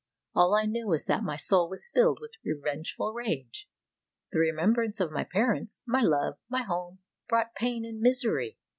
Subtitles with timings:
[0.33, 3.69] All I knew was that my soul was filled with revengeful rage.
[4.31, 8.57] The remembrance of my parents, my love, my home, brought pain and misery.